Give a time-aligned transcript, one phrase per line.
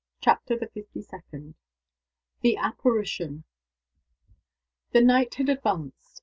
[0.19, 1.53] CHAPTER THE FIFTY SECOND.
[2.41, 3.43] THE APPARITION.
[4.93, 6.19] THE night had advanced.